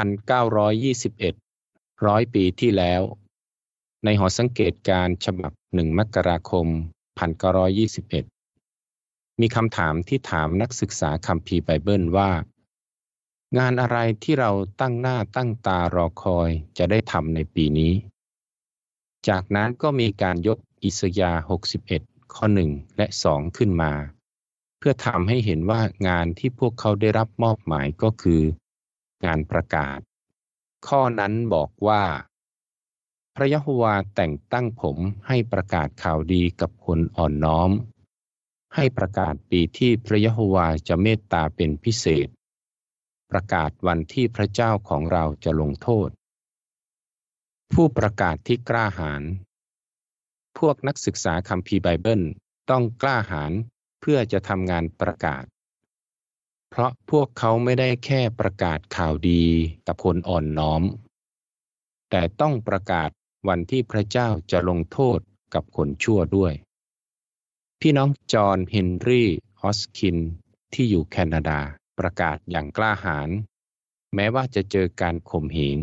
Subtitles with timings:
[0.00, 3.02] 1921 ร้อยปีที่แล้ว
[4.04, 6.66] ในหอสังเกตการฉบับหนึ่งมกราคม
[7.62, 12.30] 1921 มีคำถามที่ถามนักศึกษาคัมภีร์ไบเบิลว่า
[13.58, 14.50] งานอะไรที่เรา
[14.80, 17.92] ตั้งหน้าตั้งตารอคอยจะได้ทำในปีนี้
[19.28, 21.42] จากนั้นก็มีการยกอิสยาห์
[21.86, 23.92] 61 ข้อ 1 และ 2 ขึ้นมา
[24.78, 28.42] เพื่อทำให้เห็นว่างานที่พวกเขาได้รับมอบหมายก็คือ
[29.24, 29.98] งานประกาศ
[30.86, 32.04] ข้อนั้นบอกว่า
[33.34, 34.96] พระยะโฮวาแต่งตั้งผม
[35.28, 37.70] ให้ประกาศข่าวดีกับคนอ่อนน้อม
[38.74, 42.28] ให้ประกาศปีที่พระยะโฮวาจะเมตตาเป็นพิเศษ
[43.30, 46.08] ประกาศวันที่พระเจ้าของเราจะลงโทษ
[47.72, 49.22] ผู้ประกาศที่กล้าหาญ
[50.58, 52.22] พวกนักศึกษาคัมภีร์ไบเบิล
[52.70, 53.52] ต้องกล้าหาญ
[54.00, 55.44] เพื่อจะทำงานประกาศ
[56.70, 59.44] เพราะพวกเขาไม่ได้แค่ประกาศข่าวดี
[59.86, 60.82] กับคนอ่อนน้อม
[62.10, 63.10] แต่ต้องประกาศ
[63.48, 65.18] วันที่พระเจ้าจะลงโทษ
[65.54, 66.52] กับคนชั่วด้วย
[67.80, 69.28] พี่น้องจอห์นเฮนรี่
[69.62, 70.18] ฮอสคิน
[70.74, 71.60] ที่อยู่แคนาดา
[71.98, 73.30] ประกาศอย่างกล้าหาญ
[74.14, 75.78] แม้ว่าจะเจอการข่มเหง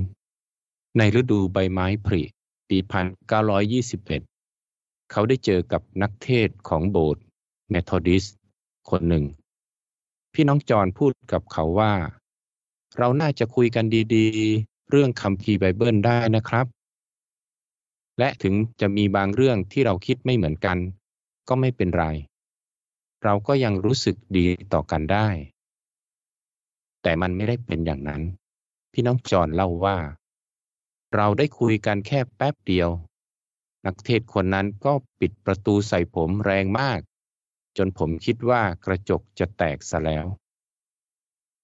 [0.98, 2.23] ในฤดูใบไม้ผลิ
[2.70, 2.78] ปี
[3.73, 7.23] 1921 เขาได้เจอกับนักเทศของโบสถ์
[7.70, 8.26] เมทอดิส
[8.89, 9.26] คนหนึ่ง
[10.39, 11.93] พี่น้องจอนพูดกับเขาว่า
[12.97, 13.85] เราน่าจะคุยกัน
[14.16, 16.66] ดีๆ เรื่องคัมภีร์ไบเบิลได้นะครับ
[18.19, 20.77] และถึงจะมีบางเรื่องที่เราคิดไม่เหมือนกัน
[21.47, 22.05] ก็ไม่เป็นไร
[23.23, 25.27] เราก็ยังรู้สึกดีต่อกันได้
[27.02, 28.21] แต่มันไม่ได้เป็นอย่างนั้น
[28.93, 29.97] พี่น้องจอนเล่าว่า
[31.15, 32.89] เราได้คุยกันแค่แป๊บเดียว
[33.85, 37.02] นักเทศคนนั้นก็ปิดประตูใส่ผมแรงมาก
[37.78, 40.25] จนผมคิดว่ากระจกจะแตกซะแล้ว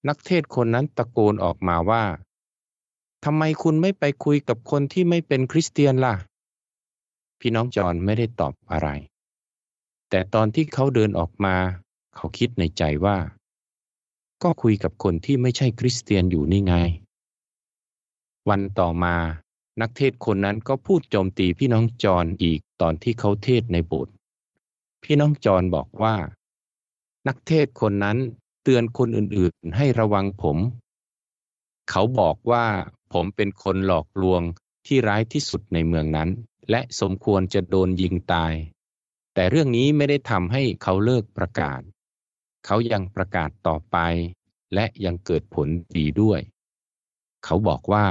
[0.08, 2.04] นักเทศคนนั้นตะโกนออกมาว่า
[3.26, 6.16] ทำไมคุณไม่ไปคุยกับคนที่ไม่เป็นคริสเตียนล่ะ
[7.40, 8.90] พี่น้องจอนไม่ได้ตอบอะไร
[10.10, 11.56] แต่ตอนที่เขาเดินออกมา
[12.16, 13.18] เขาคิดในใจว่า
[14.44, 16.74] ก็คุยกับคนที่ไม่ใช่คริสเตียนอยู่นี่ไง
[18.50, 19.16] วันต่อมา
[19.82, 24.14] นักเทศคนนั้นก็พูดโจมตีพี่น้องจอนอีกตอนที่เขาเทศในโบสถ์
[25.04, 26.16] พี่น้องจอนบอกว่า
[27.28, 28.18] นักเทศคนนั้น
[28.64, 30.58] เตือนคนอื่นๆให้ระวังผม
[31.90, 32.66] เขาบอกว่า
[33.14, 34.42] ผมเป็นคนหลอกลวง
[34.86, 36.30] ที่ร้ายที่สุดในเมืองนั้น
[36.70, 38.54] และสมควรจะโดนยิงตาย
[39.34, 41.82] แต่เรื่องนี้ไม่ได้ทำให้เขาเลิกประกาศ
[42.66, 43.98] เขายังประกาศต่อไป
[44.74, 46.40] และยังเกิดผลดีด้วย
[47.44, 48.06] เขาบอกว่า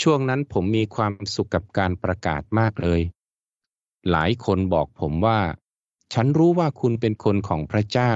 [0.00, 3.00] ช่วงนั้นผมมีความสุขกับการประกาศมากเลย
[4.10, 5.40] หลายคนบอกผมว่า
[6.14, 8.14] ฉันรู้ว่าคุณเป็นคนของพระเจ้า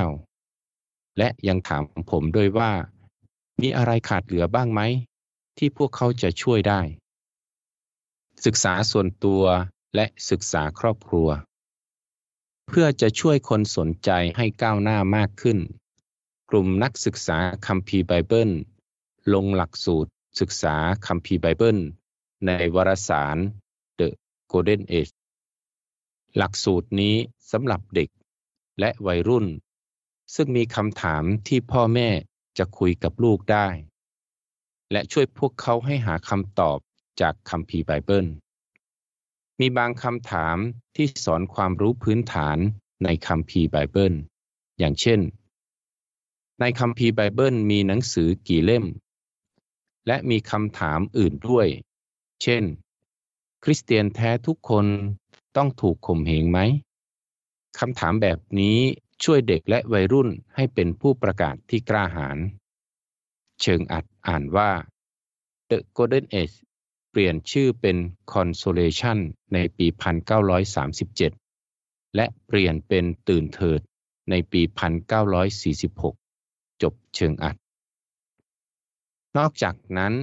[1.18, 2.72] และยังถามผมด้วยว่า
[3.60, 4.80] มีอะไรขาดเหลือบ้างไหม
[5.58, 6.80] ที่พวกเขาจะช่วยได้
[8.44, 9.44] ศึกษาส่วนตัว
[9.94, 11.28] และศึกษาครอบครัว
[12.68, 15.58] เพื่อจะช่วยคนสนใจให้ก้าวหน้ามากขึ้น
[16.50, 18.50] กลุ่มนักศึกษาคัมภีร์ไบเบิล
[19.34, 20.10] ลงหลักสูตร
[20.40, 20.74] ศึกษา
[21.06, 21.78] คัมภีร์ไบเบิล
[22.46, 23.36] ในวารสาร
[23.98, 24.08] The
[24.52, 25.12] Golden Age
[26.36, 27.14] หลักสูตรนี้
[27.50, 28.08] สำหรับเด็ก
[28.80, 29.46] และวัยรุ่น
[30.34, 32.08] ซึ่งมีคำถามที่พ่อแม่
[32.58, 33.68] จะคุยกับลูกได้
[34.92, 36.78] และช่วยพวกเขาให้หาคำตอบ
[37.20, 38.26] จากคัมภีร์ไบเบิล
[39.60, 40.56] มีบางคำถาม
[40.96, 42.58] ที่สอนความรู้พื้นฐาน
[43.04, 44.14] ในคัมภีร์ไบเบิล
[44.78, 45.20] อย่างเช่น
[46.60, 48.84] ในคัมภีร์ไบเบิลมีหนังสือกี่เล่ม
[50.06, 51.68] และมีคำถามอื่นด้วย
[52.42, 52.64] เช่น
[53.64, 54.86] คริสเตียนแท้ทุกคน
[55.56, 56.58] ต้องถูกข่มเหงไหม
[57.78, 58.78] คำถามแบบนี้
[59.24, 62.38] ช่วยเด็กและวัยรุ่นให้เป็นผู้ประกาศที่กล้าหาญ
[63.60, 64.70] เชิงอัดอ่านว่า
[65.70, 66.56] The Golden Age
[67.10, 67.96] เปลี่ยนชื่อเป็น
[68.32, 69.18] Consolation
[69.54, 69.86] ในปี
[71.40, 73.80] 1937 และเปลี่ยนเป็นตื่นเถิด
[74.30, 74.62] ในปี
[75.56, 77.56] 1946 จบเชิงอัด
[79.36, 80.14] นอกจากนั้น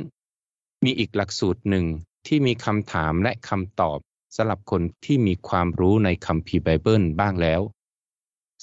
[0.83, 1.85] มีอีกหลักสูตรหนึ่ง
[2.27, 3.99] ที่มีคำถามและคำตอบ
[4.35, 7.61] สำหรับคนที่มีความรู้ในคัมภีร์ไบเบิลบ้างแล้ว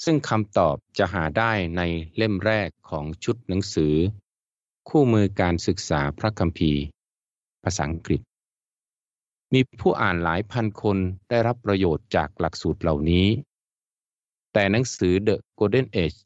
[0.05, 1.83] ซึ่งคำตอบจะหาได้ใน
[2.17, 3.95] เล่มแรกของชุดหนังสือ
[4.89, 6.83] คู่มือการศึกษาพระคัมภีร์
[7.65, 8.21] ภาษาอังกฤษ
[9.53, 10.99] มีผู้อ่านหลายพันคน
[11.29, 13.27] ได้รับประโยชน์จากหลักสูตรเหล่านี้
[14.53, 16.19] แต่หนังสือ The Golden Age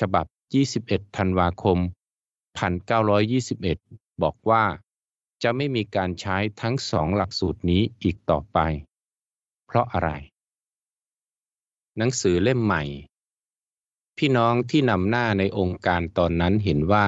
[0.00, 0.26] ฉบับ
[0.70, 1.78] 21 ธันวาคม
[3.40, 4.64] 1921 บอกว่า
[5.42, 8.58] จะไม่มีการใช้ทั้งสองหลักสูตรนี้อีกต่อไป
[9.66, 10.10] เพราะอะไร
[11.96, 12.82] หนังสือเล่มใหม่
[14.18, 17.06] พี่น้องที่นำหน้าในองค์การตอนนั้นเห็นว่า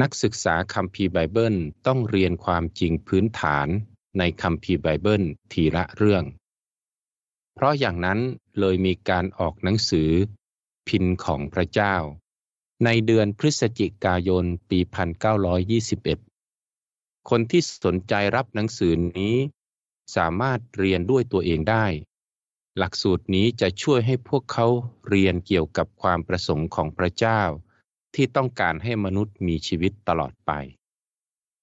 [0.00, 1.56] นักศึกษาคัมภีร์ไบเบิล
[1.86, 3.68] ต้องเรียนความจริงพื้นฐาน
[4.18, 5.22] ในคัมภีร์ไบเบิล
[5.52, 6.24] ทีละเรื่อง
[7.54, 8.20] เพราะอย่างนั้น
[8.58, 10.10] เลยมีการออกหนังสือ
[10.88, 11.96] พิณของพระเจ้า
[12.84, 16.33] ในเดือนพฤศจิกายนปี 1921
[17.30, 19.36] คนที่สนใจรับหนังสือนี้
[20.16, 21.86] สามารถเรียนด้วยตัวเองได้
[22.78, 24.66] หลักสูตรนี้จะช่วยให้พวกเขา
[25.08, 27.40] เรียนเกี่ยวกับความประสงค์ของพระเจ้า
[28.14, 30.52] ที่ต้องการให้มนุษย์มีชีวิตตลอดไป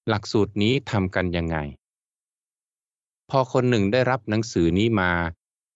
[0.09, 1.57] หลักสูตรนี้ทำกันยังไง
[3.29, 5.11] พอคนหนึ่งได้รับหนังสือนี้มา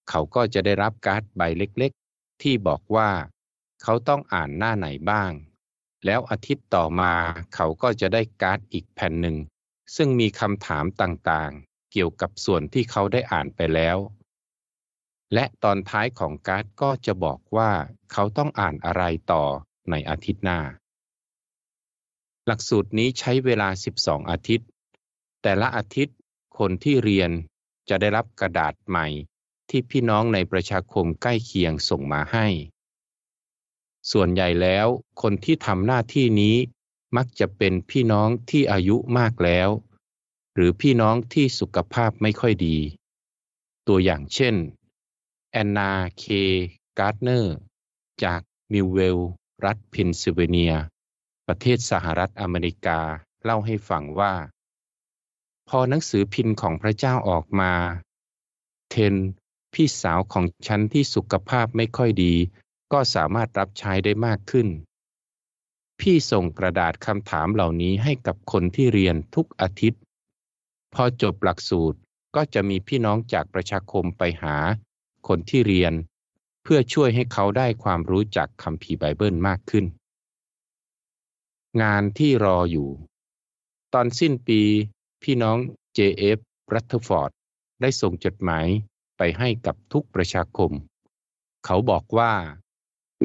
[0.09, 3.09] เขาก็จะได้รับการ์ดใบเล็กๆ ที่บอกว่า
[3.83, 5.31] เขาต้องอ่านหน้าไหนบ้าง
[6.05, 7.13] แล้วอาทิตย์ต่อมา
[7.55, 9.35] เขาก็จะได้การ์ดอีกแผ่นหนึ่ง
[9.95, 13.97] ซึ่งมีคำถามต่างๆ เกี่ยวกับส่วนที่เขาได้อ่านไปแล้ว
[15.33, 17.71] และตอนท้ายของการ์ดก็จะบอกว่า
[18.11, 19.43] เขาต้องอ่านอะไรต่อ
[19.89, 20.59] ในอาทิตย์หน้า
[22.45, 24.67] หลักสูตรนี้ใช้เวลา 12 อาทิตย์
[25.41, 26.17] แต่ละอาทิตย์
[26.57, 27.31] คนที่เรียน
[27.89, 29.07] จะได้รับกระดาษใหม่
[29.69, 32.47] ที่พี่น้องในประชาคมใกล้เคียงส่งมาให้
[34.11, 34.87] ส่วนใหญ่แล้ว
[35.21, 36.55] คนที่ทำหน้าที่นี้
[37.15, 39.69] มักจะเป็นพี่น้องที่อายุมากแล้ว
[40.55, 42.77] หรือพี่น้องที่สุขภาพไม่ค่อยดี
[43.87, 44.55] ตัวอย่างเช่น
[45.51, 46.23] แอนนา เค
[46.97, 47.57] การ์ดเนอร์
[48.23, 48.41] จาก
[48.73, 49.19] มิวเวล
[49.65, 50.75] รัฐเพนซิลเวเนีย
[51.47, 52.99] ประเทศสหรัฐอเมริกา
[53.43, 54.33] เล่าให้ฟังว่า
[55.69, 57.73] พอหนังสือพิณของพระเจ้าออกมา
[58.89, 59.15] เทน
[59.73, 62.33] พี่สาวของฉันที่สุขภาพไม่ค่อยดี
[62.93, 64.67] ก็สามารถรับใช้ได้มากขึ้น
[65.99, 70.01] พี่ส่งกระดาษคำถามเหล่านี้ให้กับคนที่เรียนทุกอาทิตย์
[70.93, 71.97] พอจบหลักสูตร
[72.35, 74.55] ก็จะมีพี่น้องจากประชาคมไปหา
[75.27, 75.93] คนที่เรียน
[76.63, 79.85] เพื่อช่วยให้เขาได้ความรู้จักคัมภีร์ไบเบิลมากขึ้น
[81.81, 82.89] งานที่รออยู่
[83.93, 84.61] ตอนสิ้นปี
[85.23, 85.57] พี่น้อง
[85.97, 86.39] J.F.
[86.73, 87.31] รัตฟอร์ด
[87.81, 88.67] ได้ส่งจดหมาย
[89.17, 90.71] ไปให้กับทุกประชาคม
[91.65, 92.33] เขาบอกว่า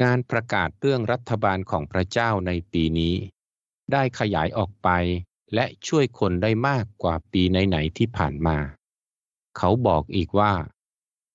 [0.03, 3.15] งานประกาศเรื่องรัฐบาลของพระเจ้าในปีนี้
[3.91, 4.89] ได้ขยายออกไป
[5.53, 8.57] และช่วยคนได้มากกว่าปีไหนๆที่ผ่านมา
[9.57, 10.53] เขาบอกอีกว่า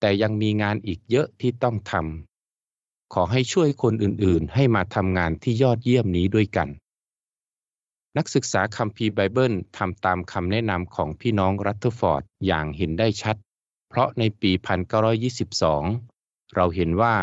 [0.00, 6.68] แต่ยังมีงานอีกเยอะที่ต้องทำ ขอให้ช่วยคนอื่นๆ ให้มาทำงานที่ยอดเยี่ยมนี้ด้วยกัน
[8.16, 13.36] นักศึกษาคัมภีร์ไบเบิลทำตามคำแนะนำของพี่น้องรัตเทอร์ฟอร์ดอย่างเห็นได้ชัด
[13.88, 14.50] เพราะในปี
[15.32, 17.14] 1922 เราเห็นว่า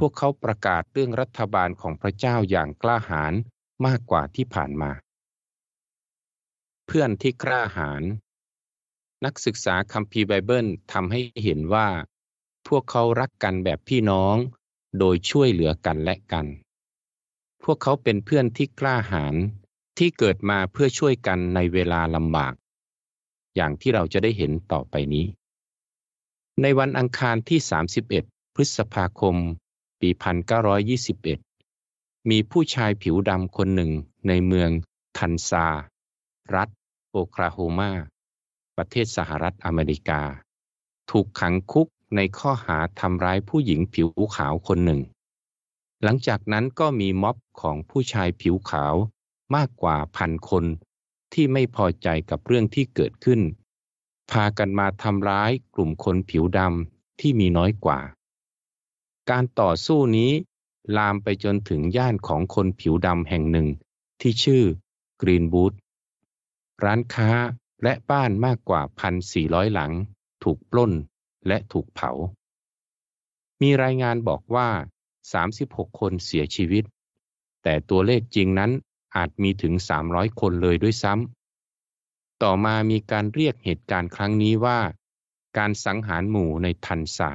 [0.00, 3.32] พวกเขาประกาศเรื่องรัฐบาลของพระเจ้าอย่างกล้าหาญ
[3.86, 4.90] มากกว่าที่ผ่านมา
[6.86, 8.02] เพื่อนที่กล้าหาญ
[9.24, 11.88] นักศึกษาคัมภีร์ไบเบิลทำให้เห็นว่า
[12.68, 14.36] พวกเขารักกันแบบพี่น้อง
[14.98, 16.46] โดยช่วยเหลือกันและกัน
[17.64, 19.34] พวกเขาเป็นเพื่อนที่กล้าหาญ
[19.98, 22.54] ที่เกิดมาเพื่อช่วยกันในเวลาลำบาก
[23.56, 25.26] อย่างที่เราจะได้เห็นต่อไปนี้
[26.62, 27.58] ในวันอังคารที่
[28.08, 29.36] 31 พฤษภาคม
[30.00, 30.10] ปี
[30.94, 33.90] 1921 มีผู้ชายผิวดำคนหนึ่ง
[34.28, 34.70] ในเมือง
[35.18, 35.66] ทันซา
[36.54, 36.68] รัฐ
[37.10, 37.92] โอคลาโฮมา
[38.76, 40.22] ประเทศสหรัฐอเมริกา
[41.10, 45.00] ถูกขังคุกในข้อหาทำร้ายผู้หญิงผิวขาวคนหนึ่ง
[46.02, 48.94] หลังจากนั้นก็มีม็อบของผู้ชายผิวขาว
[49.54, 50.64] มากกว่าพันคน
[51.32, 53.40] ที่ไม่พอใจกับเรื่องที่เกิดขึ้น
[54.30, 58.00] พากันมาทำร้ายกลุ่มคนผิวดำที่มีน้อยกว่า
[59.30, 60.32] การต่อสู้นี้
[60.96, 63.68] ลามไปจนถึงย่านของคนผิวดำแห่งหนึ่ง
[64.20, 64.62] ที่ชื่อ
[65.22, 65.72] กรีนบูธ
[66.84, 67.30] ร้านค้า
[67.82, 68.82] และบ้านมากกว่า
[69.28, 69.92] 1,400 หลัง
[70.44, 70.92] ถูกปล้น
[71.46, 72.10] และถูกเผา
[73.62, 74.68] มีรายงานบอกว่า
[75.34, 76.84] 36 คนเสียชีวิต
[77.62, 78.70] แต่ตัวเลขจริงนั้น
[79.16, 79.74] อาจมีถึง
[80.06, 84.80] 300 คนเลยด้วยซ้ำ ต่อมามีการเรียกเหตุการณ์ครั้งนี้ว่า
[85.58, 87.32] การสังหารหมู่ในทัลซา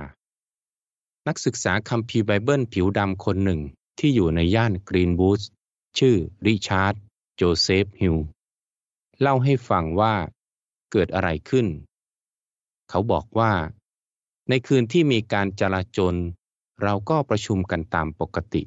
[1.27, 3.61] นักศึกษาคัมภีร์ไบเบิลผิวดำคนหนึ่ง
[3.99, 5.41] ที่อยู่ในย่านกรีนวูด
[5.99, 6.15] ชื่อ
[6.45, 6.93] ริชาร์ด
[7.35, 8.15] โจเซฟฮิล
[9.19, 10.15] เล่าให้ฟังว่า
[10.91, 11.67] เกิดอะไรขึ้น
[12.89, 13.53] เขาบอกว่า
[14.49, 16.15] ในคืนที่มีการจลาจล
[16.81, 18.63] เราก็ประชุมกันตามปกติ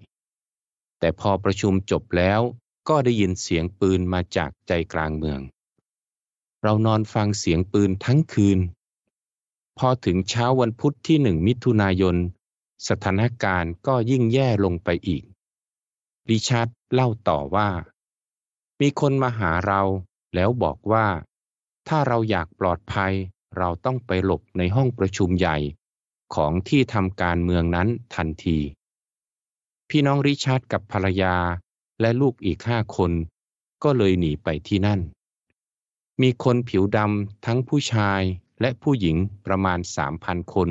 [0.99, 2.41] แต่พอประชุมจบแล้ว
[2.89, 5.41] ก็ได้ยินเสียงปืนมาจากใจกลางเมือง
[6.63, 8.59] เรานอนฟังเสียงปืนทั้งคืน
[9.79, 12.17] พอถึงเช้าวันพุธที่หนึ่งมิถุนายน
[12.87, 15.25] สถานการณ์ก็ยิ่งแย่ลงไปอีก
[16.31, 17.69] ริชาร์ดเล่าต่อว่า
[18.81, 19.83] มีคนมาหาเรา
[20.35, 21.07] แล้วบอกว่า
[21.89, 23.13] ถ้าเราอยากปลอดภัย
[23.57, 25.57] เราต้องไปหลบในห้องประชุมใหญ่
[26.35, 28.59] ของที่ทำการเมืองนั้นทันที
[29.89, 31.37] พี่น้องริชาร์ดกับภรรยา
[32.01, 33.13] และลูกอีกห้าคน
[33.83, 35.01] ก็เลยหนีไปที่นั่น
[36.23, 38.23] มีคนผิวดำทั้งผู้ชาย
[38.61, 39.17] และผู้หญิง
[39.47, 40.69] ประมาณสามพันคน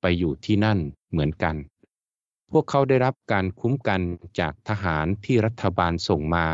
[0.00, 0.78] ไปอยู่ที่นั่น
[1.10, 1.56] เหมือนกัน
[2.50, 4.02] พวกเขาได้รับการคุ้มกัน
[4.38, 6.46] จากทหารที่รัฐบาลส่งมา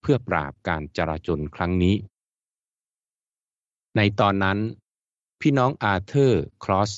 [0.00, 1.96] เพื่อปราบการจราจนครั้งนี้
[3.96, 4.58] ในตอนนั้น
[5.40, 6.92] พี่น้องอาเธอร์ครอส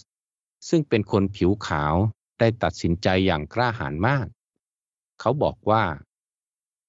[0.68, 1.94] ซึ่งเป็นคนผิวขาว
[2.38, 4.26] ได้ตัดสินใจอย่างกล้าหาญมาก
[5.20, 5.84] เขาบอกว่า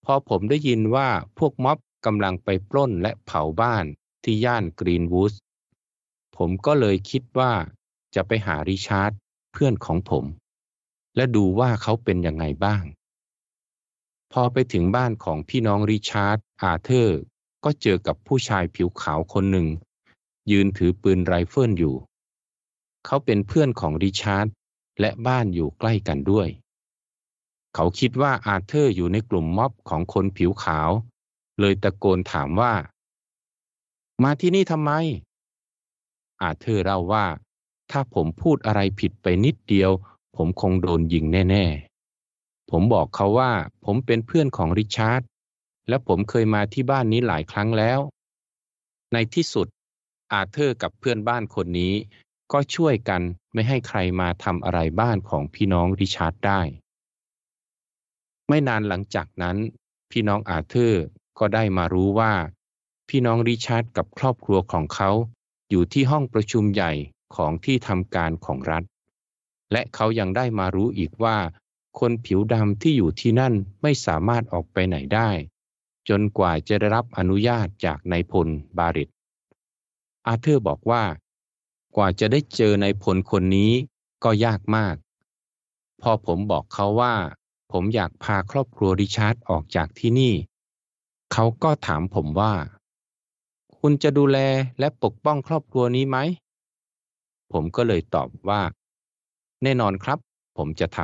[0.05, 3.85] พอผมได้ยินว่าพวกม็อบกำลังไปปล้นและเผาบ้าน
[4.23, 5.33] ที่ย่านกรีนวูด
[6.35, 7.53] ผมก็เลยคิดว่า
[8.15, 9.11] จะไปหาริชาร์ด
[9.51, 10.25] เพื่อนของผม
[11.15, 12.83] และดูว่าเขาเป็นยังไงบ้าง
[14.33, 17.19] พอไปถึงบ้านของพี่น้องริชาร์ดอาเธอร์
[17.63, 19.67] ก็เจอกับผู้ชายผิวขาวคนหนึ่ง
[20.51, 21.95] ยืนถือปืนไรเฟิลอยู่
[23.05, 24.47] เขาเป็นเพื่อนของริชาร์ด
[24.99, 26.47] และบ้านอยู่ใกล้กันด้วย
[27.75, 30.89] เขาคิดว่าอาเธอร์อยู่ในกลุ่มม็อบของคนผิวขาว
[31.59, 32.73] เลยตะโกนถามว่า
[34.23, 34.91] มาที่นี่ทำไม
[36.41, 37.25] อาเธอร์เล่าว่า
[37.91, 39.91] ถ้าผมพูดอะไรผิดไปนิดเดียว
[40.35, 41.65] ผมคงโดนยิงแน่
[42.17, 43.51] ๆ ผมบอกเขาว่า
[43.85, 45.21] ผมเป็นเพื่อนของริชาร์ด
[45.89, 47.99] และผมเคยมาที่บ้านนี้หลายครั้งแล้ว
[49.13, 49.67] ในที่สุด
[50.33, 51.93] อาเธอร์กับเพื่อนบ้านคนนี้
[52.51, 53.21] ก็ช่วยกัน
[53.53, 56.61] ไม่ให้ใครมาทำอะไรบ้านของพี่น้องริชาร์ดได้
[58.47, 59.57] ไม่นานหลังจากนั้น
[60.11, 61.03] พี่น้องอาเธอร์
[61.39, 62.33] ก็ได้มารู้ว่า
[63.09, 65.09] พี่น้องริชาร์ดกับครอบครัวของเขา
[65.69, 66.91] อยู่ที่ห้องประชุมใหญ่
[67.35, 68.83] ของที่ทำการของรัฐ
[69.71, 71.37] และเขายังได้มารู้อีกว่า
[71.99, 75.29] คนผิวดำที่อยู่ที่นั่นไม่สามารถออกไปไหนได้
[76.09, 79.09] จนกว่าจะได้รับอนุญาตจากนายพลบาริต
[80.27, 81.03] อาเธอร์บอกว่า
[81.95, 83.71] กว่าจะได้เจอในผลคนนี้
[84.23, 84.95] ก็ยากมาก
[86.01, 87.15] พอผมบอกเขาว่า
[87.71, 90.33] ผมอยากพาครอบครัวริชาร์ดออกจากที่นี่
[91.33, 92.53] เขาก็ถามผมว่า
[93.77, 94.37] คุณจะดูแล
[94.79, 96.17] และปกป้องครอบครัวนี้ไหม
[97.51, 98.61] ผมก็เลยตอบว่า
[99.63, 100.19] แน่นอนครับ
[100.57, 100.99] ผมจะท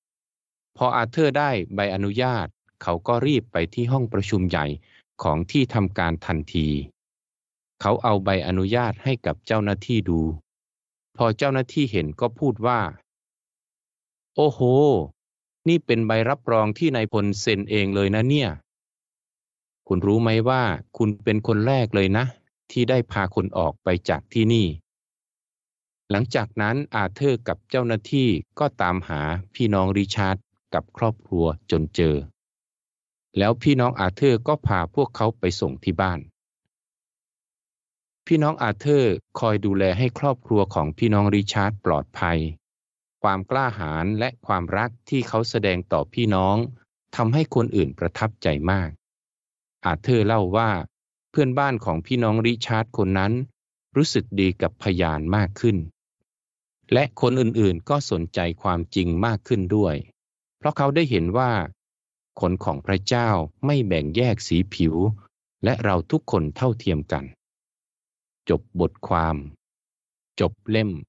[0.00, 2.46] ำพออาเธอร์ได้ใบอนุญาต
[2.82, 4.66] เขาก็รีบไปที่ห้องประชุมใหญ่
[5.22, 6.68] ของที่ทำการทันที
[7.80, 10.20] เขาเอาใบอนุญาตให้กับเจ้าหน้าที่ดู
[11.16, 12.80] พอเจ้าหน้าที่เห็นก็พูดว่า
[14.36, 14.60] โอ้โห
[15.68, 18.50] นี่เป็นใบรับรองที่นายพลเซ็นเองเลยนะเนี่ย
[19.88, 20.62] คุณรู้ไหมว่า
[20.96, 22.24] คุณเป็นคนแรกเลยนะ
[22.70, 24.66] ที่ได้พาคนออกไปจากที่นี่
[26.10, 29.20] หลังจากนั้นอาเธอร์กับเจ้าหน้าที่ก็ตามหา
[29.54, 30.36] พี่น้องริชาร์ด
[30.74, 32.16] กับครอบครัวจนเจอ
[33.38, 36.20] แล้วพี่น้องอาเธอร์ก็พาพวกเขาไปส่งที่บ้าน
[38.26, 42.38] พี่น้องอาเธอร์คอยดูแลให้ครอบครัวของพี่น้องริชาร์ดปลอดภัย
[43.22, 46.56] ความกล้าหาญและความรักที่เขาแสดงต่อพี่น้อง
[47.16, 48.90] ทำให้คนอื่นประทับใจมาก
[49.84, 50.70] อาเธอร์เล่าว่า
[51.30, 53.32] เพื่อนบ้านของพี่น้องริชาร์ดคนนั้น
[53.96, 55.76] รู้สึกดีกับพยานมากขึ้น
[56.92, 59.96] และคนอื่นๆก็สนใจความจริงมากขึ้นด้วย
[60.58, 61.52] เพราะเขาได้เห็นว่า
[62.40, 63.28] คนของพระเจ้า
[63.66, 64.94] ไม่แบ่งแยกสีผิว
[65.64, 67.24] และเราทุกคนเท่าเทียมกัน
[68.48, 69.36] จบบทความ
[70.40, 70.90] จบเล่ม